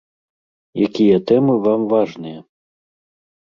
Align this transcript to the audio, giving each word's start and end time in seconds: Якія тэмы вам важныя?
Якія 0.85 1.17
тэмы 1.33 1.53
вам 1.67 1.81
важныя? 1.93 2.39